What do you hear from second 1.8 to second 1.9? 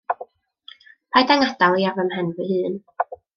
i